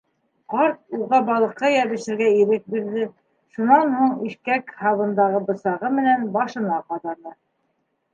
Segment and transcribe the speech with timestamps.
[0.51, 3.03] Ҡарт уға балыҡҡа йәбешергә ирек бирҙе,
[3.57, 7.35] шунан һуң ишкәк һабындағы бысағы менән башына ҡаҙаны.